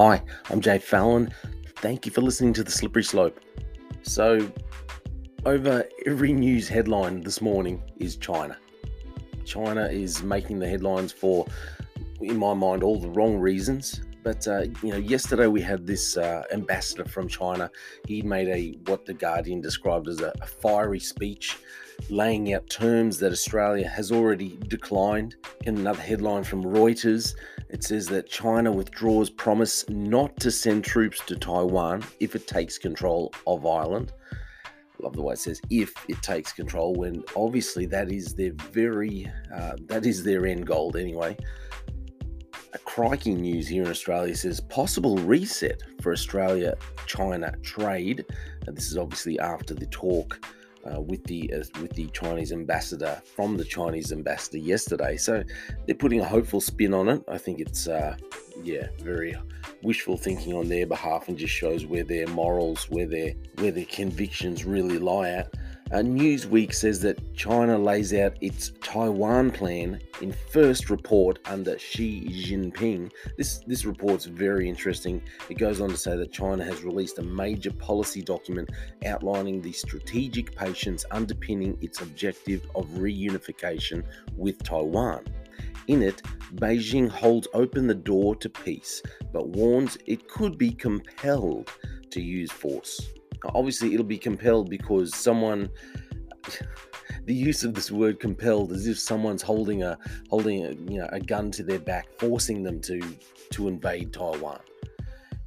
[0.00, 1.34] Hi, I'm Jay Fallon.
[1.78, 3.40] Thank you for listening to The Slippery Slope.
[4.02, 4.48] So,
[5.44, 8.56] over every news headline this morning is China.
[9.44, 11.46] China is making the headlines for,
[12.20, 14.02] in my mind, all the wrong reasons.
[14.22, 17.68] But uh, you know, yesterday we had this uh, ambassador from China.
[18.06, 21.56] He made a what the Guardian described as a, a fiery speech,
[22.08, 25.34] laying out terms that Australia has already declined.
[25.64, 27.34] In another headline from Reuters,
[27.70, 32.78] it says that China withdraws promise not to send troops to Taiwan if it takes
[32.78, 34.12] control of island.
[35.00, 39.30] Love the way it says if it takes control, when obviously that is their very
[39.54, 41.36] uh, that is their end goal anyway.
[42.74, 48.24] A crikey news here in Australia says possible reset for Australia China trade.
[48.66, 50.40] And this is obviously after the talk
[50.94, 55.16] uh, with the uh, with the Chinese ambassador from the Chinese ambassador yesterday.
[55.16, 55.42] So
[55.86, 57.22] they're putting a hopeful spin on it.
[57.28, 58.16] I think it's uh,
[58.62, 59.36] yeah very
[59.82, 63.86] wishful thinking on their behalf and just shows where their morals, where their where their
[63.86, 65.54] convictions really lie at.
[65.90, 72.28] Uh, Newsweek says that China lays out its Taiwan plan in first report under Xi
[72.28, 73.10] Jinping.
[73.38, 75.22] This this report's very interesting.
[75.48, 78.68] It goes on to say that China has released a major policy document
[79.06, 84.04] outlining the strategic patience underpinning its objective of reunification
[84.36, 85.24] with Taiwan.
[85.86, 86.22] In it,
[86.56, 91.72] Beijing holds open the door to peace, but warns it could be compelled
[92.10, 93.08] to use force
[93.54, 95.68] obviously it'll be compelled because someone
[97.24, 99.98] the use of this word compelled as if someone's holding a
[100.30, 103.00] holding a you know a gun to their back forcing them to
[103.50, 104.60] to invade Taiwan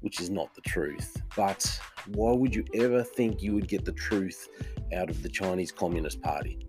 [0.00, 1.16] which is not the truth.
[1.36, 4.48] But why would you ever think you would get the truth
[4.94, 6.66] out of the Chinese Communist Party?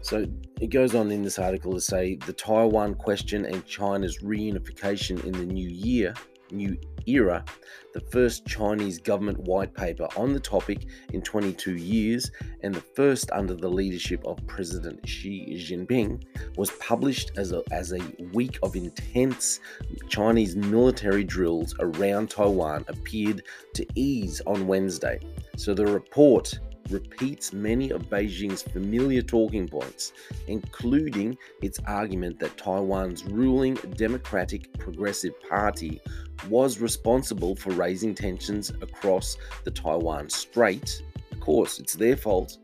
[0.00, 0.26] So
[0.60, 5.32] it goes on in this article to say the Taiwan question and China's reunification in
[5.32, 6.14] the new year
[6.50, 7.44] new era,
[7.92, 12.30] the first Chinese government white paper on the topic in 22 years,
[12.62, 16.24] and the first under the leadership of President Xi Jinping,
[16.56, 18.00] was published as a, as a
[18.32, 19.60] week of intense
[20.08, 23.42] Chinese military drills around Taiwan appeared
[23.74, 25.20] to ease on Wednesday.
[25.56, 26.58] So the report
[26.90, 30.12] repeats many of Beijing's familiar talking points,
[30.46, 36.00] including its argument that Taiwan's ruling Democratic Progressive Party
[36.48, 41.02] was responsible for raising tensions across the Taiwan Strait.
[41.32, 42.58] Of course, it's their fault.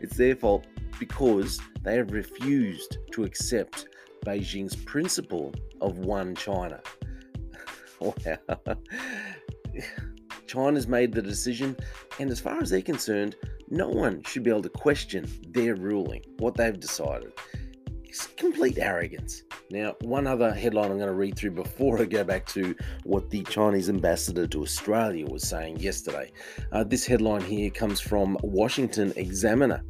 [0.00, 0.66] It's their fault
[0.98, 3.88] because they have refused to accept
[4.24, 6.80] Beijing's principle of one China.
[10.46, 11.76] China's made the decision,
[12.18, 13.36] and as far as they're concerned,
[13.68, 17.32] no one should be able to question their ruling, what they've decided.
[18.04, 19.42] It's complete arrogance.
[19.70, 22.74] Now, one other headline I'm going to read through before I go back to
[23.04, 26.32] what the Chinese ambassador to Australia was saying yesterday.
[26.72, 29.82] Uh, this headline here comes from Washington Examiner.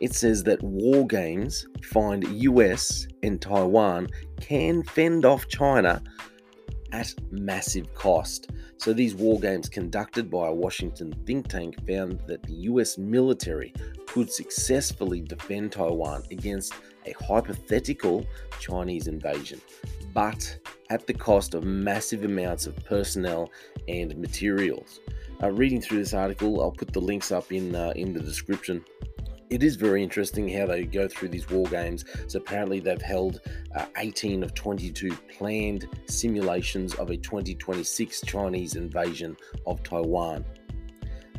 [0.00, 4.08] It says that war games find US and Taiwan
[4.40, 6.02] can fend off China
[6.94, 8.50] at massive cost.
[8.76, 13.72] So, these war games conducted by a Washington think tank found that the US military
[14.06, 16.72] could successfully defend Taiwan against
[17.06, 18.24] a hypothetical
[18.60, 19.60] Chinese invasion,
[20.12, 20.56] but
[20.90, 23.50] at the cost of massive amounts of personnel
[23.88, 25.00] and materials.
[25.42, 28.84] Uh, reading through this article, I'll put the links up in uh, in the description
[29.50, 32.04] it is very interesting how they go through these war games.
[32.26, 33.40] So apparently they've held
[33.74, 40.44] uh, 18 of 22 planned simulations of a 2026 Chinese invasion of Taiwan.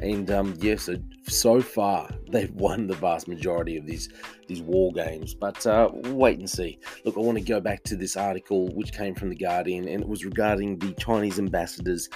[0.01, 4.09] And um, yes, so, so, far they've won the vast majority of these
[4.47, 5.33] these war games.
[5.33, 6.79] But uh, wait and see.
[7.05, 10.01] Look, I want to go back to this article which came from the Guardian, and
[10.01, 12.09] it was regarding the Chinese ambassadors,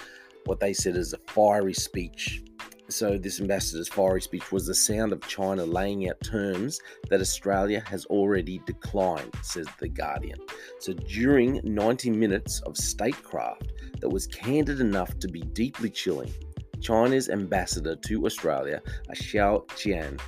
[0.46, 2.44] what they said is a fiery speech
[2.90, 7.84] so, this ambassador's fiery speech was the sound of China laying out terms that Australia
[7.86, 10.40] has already declined, says The Guardian.
[10.80, 16.34] So, during 90 minutes of statecraft that was candid enough to be deeply chilling,
[16.82, 18.82] China's ambassador to Australia,
[19.12, 20.20] Xiao Qian,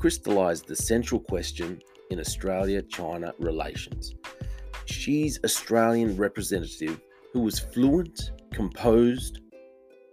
[0.00, 1.80] crystallized the central question
[2.10, 4.14] in Australia China relations.
[4.86, 7.00] Xi's Australian representative,
[7.32, 9.40] who was fluent, composed,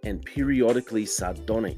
[0.06, 1.78] and periodically sardonic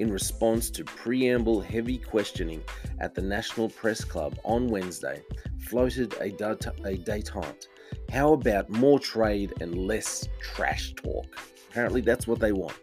[0.00, 2.62] in response to preamble heavy questioning
[3.00, 5.22] at the National Press Club on Wednesday,
[5.58, 7.66] floated a, a detente.
[8.10, 11.26] How about more trade and less trash talk?
[11.68, 12.76] Apparently, that's what they want.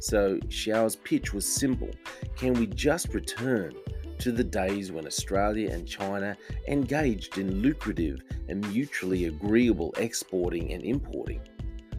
[0.00, 1.90] So, Xiao's pitch was simple
[2.36, 3.72] Can we just return
[4.18, 6.36] to the days when Australia and China
[6.68, 11.40] engaged in lucrative and mutually agreeable exporting and importing?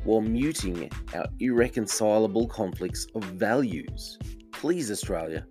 [0.06, 4.18] While muting our irreconcilable conflicts of values.
[4.54, 5.46] Please, Australia,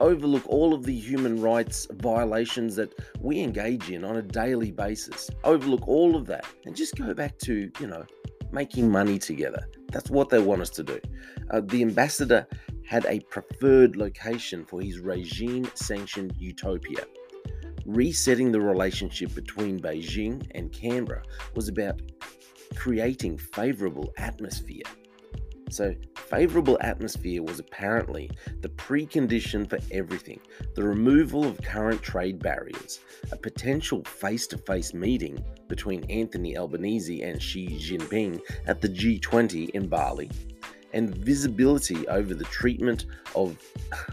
[0.00, 5.30] overlook all of the human rights violations that we engage in on a daily basis.
[5.44, 8.04] Overlook all of that and just go back to, you know,
[8.52, 9.66] making money together.
[9.92, 11.00] That's what they want us to do.
[11.50, 12.46] Uh, the ambassador
[12.86, 17.04] had a preferred location for his regime sanctioned utopia.
[17.84, 21.22] Resetting the relationship between Beijing and Canberra
[21.54, 22.00] was about
[22.74, 24.82] creating favorable atmosphere.
[25.68, 28.30] So, favorable atmosphere was apparently
[28.60, 30.40] the precondition for everything
[30.74, 33.00] the removal of current trade barriers,
[33.32, 39.70] a potential face to face meeting between Anthony Albanese and Xi Jinping at the G20
[39.70, 40.30] in Bali,
[40.92, 43.56] and visibility over the treatment of.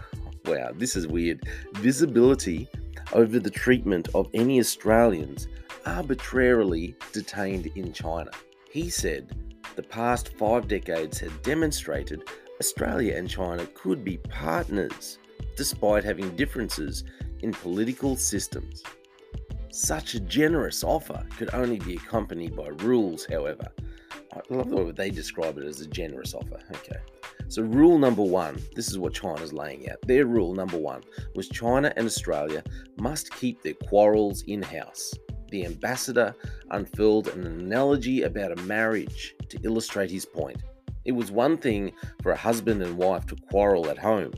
[0.46, 1.48] Wow, this is weird.
[1.76, 2.68] Visibility
[3.14, 5.48] over the treatment of any Australians
[5.86, 8.30] arbitrarily detained in China.
[8.70, 9.34] He said
[9.76, 12.22] the past five decades had demonstrated
[12.60, 15.18] Australia and China could be partners
[15.56, 17.04] despite having differences
[17.40, 18.82] in political systems.
[19.70, 23.66] Such a generous offer could only be accompanied by rules, however.
[24.32, 26.60] I love the way they describe it as a generous offer.
[26.76, 26.98] Okay.
[27.48, 30.00] So, rule number one this is what China's laying out.
[30.02, 31.02] Their rule number one
[31.34, 32.62] was China and Australia
[32.96, 35.14] must keep their quarrels in house
[35.54, 36.34] the ambassador
[36.72, 40.60] unfurled an analogy about a marriage to illustrate his point.
[41.04, 41.92] It was one thing
[42.24, 44.32] for a husband and wife to quarrel at home,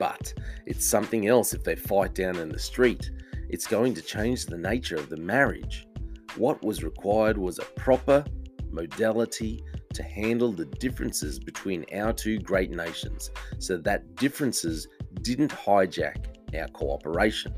[0.00, 0.34] but
[0.66, 3.08] it's something else if they fight down in the street.
[3.50, 5.86] It's going to change the nature of the marriage.
[6.34, 8.24] What was required was a proper
[8.68, 9.62] modality
[9.94, 13.30] to handle the differences between our two great nations
[13.60, 14.88] so that differences
[15.22, 16.16] didn't hijack
[16.58, 17.54] our cooperation.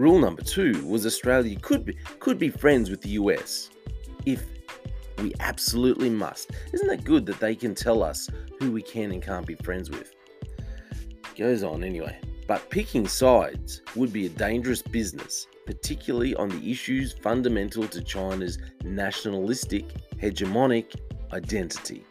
[0.00, 3.68] Rule number two was Australia could be, could be friends with the US
[4.24, 4.46] if
[5.18, 6.52] we absolutely must.
[6.72, 8.26] Isn't that good that they can tell us
[8.58, 10.14] who we can and can't be friends with?
[11.36, 12.18] Goes on anyway.
[12.46, 18.56] But picking sides would be a dangerous business, particularly on the issues fundamental to China's
[18.82, 19.84] nationalistic,
[20.16, 20.98] hegemonic
[21.34, 22.06] identity.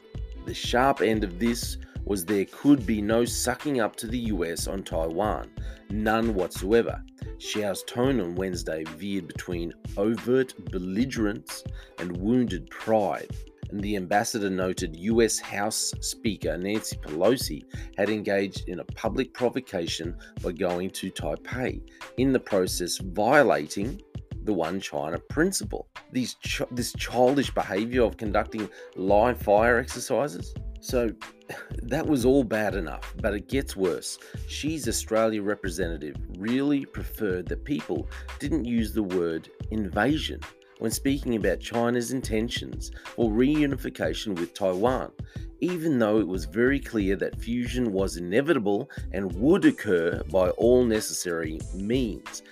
[0.45, 4.67] The sharp end of this was there could be no sucking up to the US
[4.67, 5.49] on Taiwan,
[5.89, 7.03] none whatsoever.
[7.37, 11.63] Xiao's tone on Wednesday veered between overt belligerence
[11.99, 13.29] and wounded pride.
[13.69, 17.63] And the ambassador noted US House Speaker Nancy Pelosi
[17.97, 21.81] had engaged in a public provocation by going to Taipei,
[22.17, 24.01] in the process violating
[24.43, 25.87] the one China principle.
[26.15, 30.53] Ch- this childish behavior of conducting live fire exercises.
[30.79, 31.11] So
[31.83, 34.17] that was all bad enough, but it gets worse.
[34.47, 38.07] Xi's Australia representative really preferred that people
[38.39, 40.41] didn't use the word invasion
[40.79, 45.11] when speaking about China's intentions for reunification with Taiwan,
[45.59, 50.85] even though it was very clear that fusion was inevitable and would occur by all
[50.85, 52.43] necessary means.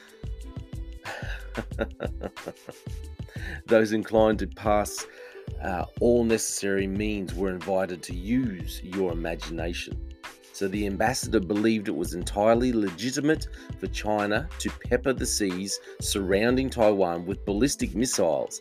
[3.65, 5.05] Those inclined to pass
[5.63, 9.99] uh, all necessary means were invited to use your imagination.
[10.53, 13.47] So the ambassador believed it was entirely legitimate
[13.79, 18.59] for China to pepper the seas surrounding Taiwan with ballistic missiles,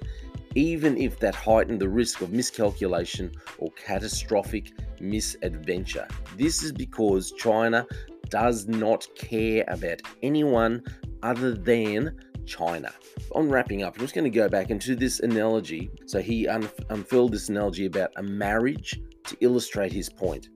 [0.55, 6.07] even if that heightened the risk of miscalculation or catastrophic misadventure.
[6.37, 7.87] This is because China
[8.29, 10.83] does not care about anyone
[11.23, 12.15] other than
[12.47, 12.93] China.
[13.33, 15.91] On wrapping up, I'm just going to go back into this analogy.
[16.07, 20.49] So he unfurled this analogy about a marriage to illustrate his point.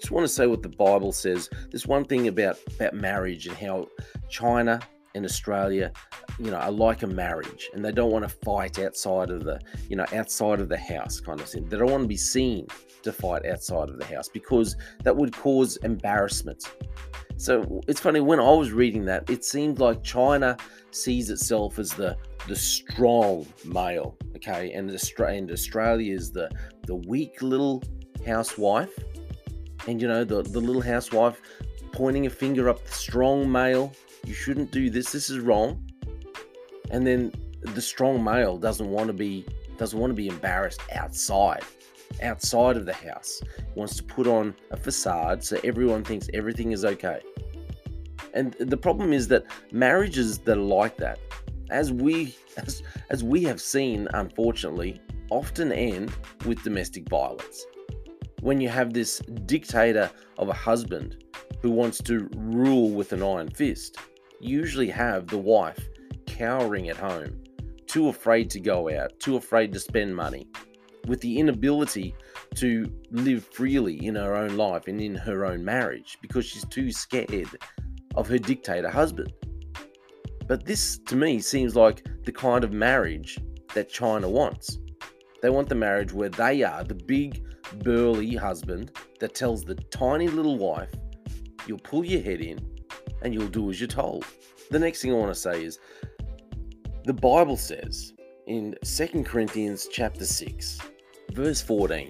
[0.00, 1.48] Just want to say what the Bible says.
[1.70, 3.88] There's one thing about about marriage and how
[4.28, 4.80] China
[5.14, 5.92] and Australia,
[6.38, 9.60] you know, are like a marriage, and they don't want to fight outside of the,
[9.88, 11.68] you know, outside of the house kind of thing.
[11.68, 12.66] They don't want to be seen
[13.02, 16.64] to fight outside of the house because that would cause embarrassment.
[17.36, 20.56] So it's funny when I was reading that, it seemed like China
[20.90, 26.50] sees itself as the the strong male, okay, and Australia, and Australia is the
[26.86, 27.82] the weak little
[28.26, 28.92] housewife,
[29.86, 31.40] and you know the the little housewife
[31.92, 33.92] pointing a finger up the strong male.
[34.26, 35.12] You shouldn't do this.
[35.12, 35.84] This is wrong.
[36.90, 41.64] And then the strong male doesn't want to be doesn't want to be embarrassed outside
[42.22, 43.42] outside of the house.
[43.74, 47.20] Wants to put on a facade so everyone thinks everything is okay.
[48.34, 51.18] And the problem is that marriages that are like that,
[51.70, 55.00] as we as, as we have seen unfortunately,
[55.30, 56.12] often end
[56.44, 57.64] with domestic violence.
[58.40, 61.24] When you have this dictator of a husband
[61.62, 63.96] who wants to rule with an iron fist,
[64.40, 65.88] you usually have the wife
[66.34, 67.42] cowering at home,
[67.86, 70.48] too afraid to go out, too afraid to spend money,
[71.06, 72.14] with the inability
[72.56, 76.90] to live freely in her own life and in her own marriage because she's too
[76.90, 77.48] scared
[78.14, 79.32] of her dictator husband.
[80.46, 83.38] But this, to me, seems like the kind of marriage
[83.74, 84.78] that China wants.
[85.42, 87.44] They want the marriage where they are the big,
[87.82, 90.90] burly husband that tells the tiny little wife,
[91.66, 92.58] you'll pull your head in
[93.22, 94.24] and you'll do as you're told.
[94.70, 95.78] The next thing I want to say is
[97.04, 98.14] the Bible says
[98.46, 100.78] in 2 Corinthians chapter 6,
[101.32, 102.08] verse 14,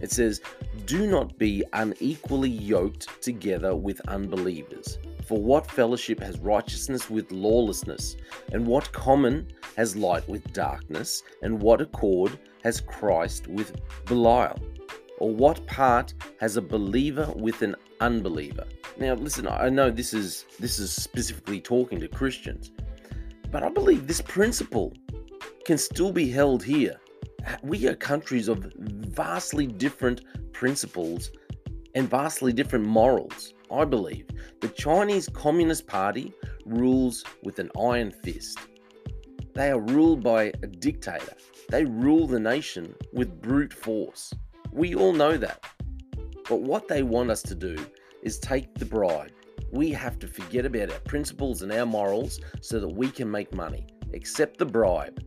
[0.00, 0.40] it says,
[0.84, 4.98] Do not be unequally yoked together with unbelievers.
[5.26, 8.16] For what fellowship has righteousness with lawlessness?
[8.52, 11.24] And what common has light with darkness?
[11.42, 14.56] And what accord has Christ with Belial?
[15.18, 18.66] Or what part has a believer with an unbeliever?
[18.98, 22.70] Now listen, I know this is this is specifically talking to Christians,
[23.56, 24.92] but I believe this principle
[25.64, 27.00] can still be held here.
[27.62, 30.20] We are countries of vastly different
[30.52, 31.30] principles
[31.94, 33.54] and vastly different morals.
[33.72, 34.26] I believe
[34.60, 36.34] the Chinese Communist Party
[36.66, 38.58] rules with an iron fist.
[39.54, 41.32] They are ruled by a dictator.
[41.70, 44.34] They rule the nation with brute force.
[44.70, 45.64] We all know that.
[46.46, 47.74] But what they want us to do
[48.22, 49.32] is take the bribe.
[49.72, 53.52] We have to forget about our principles and our morals so that we can make
[53.54, 53.86] money.
[54.14, 55.22] Accept the bribe.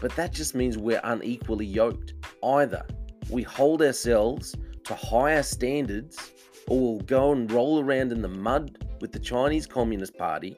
[0.00, 2.14] But that just means we're unequally yoked.
[2.42, 2.86] Either
[3.28, 6.32] we hold ourselves to higher standards
[6.68, 10.56] or we'll go and roll around in the mud with the Chinese Communist Party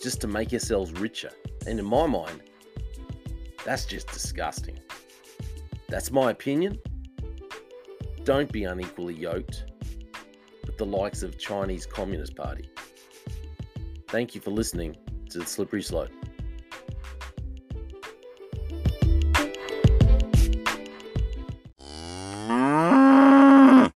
[0.00, 1.30] just to make ourselves richer.
[1.66, 2.42] And in my mind,
[3.64, 4.78] that's just disgusting.
[5.88, 6.78] That's my opinion.
[8.24, 9.69] Don't be unequally yoked
[10.70, 12.70] with the likes of Chinese Communist Party.
[14.06, 14.96] Thank you for listening
[15.30, 16.12] to the Slippery Slope.